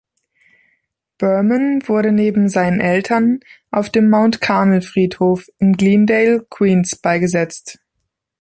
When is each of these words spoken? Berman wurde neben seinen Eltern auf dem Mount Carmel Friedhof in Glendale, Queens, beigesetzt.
Berman 1.19 1.87
wurde 1.87 2.11
neben 2.11 2.49
seinen 2.49 2.79
Eltern 2.81 3.39
auf 3.69 3.91
dem 3.91 4.09
Mount 4.09 4.41
Carmel 4.41 4.81
Friedhof 4.81 5.47
in 5.59 5.73
Glendale, 5.73 6.43
Queens, 6.49 6.95
beigesetzt. 6.95 7.77